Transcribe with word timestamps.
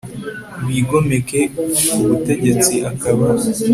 bigomeke 0.67 1.39
b 1.49 1.49
ku 1.89 1.99
butegetsi 2.09 2.73
akaba 2.91 3.27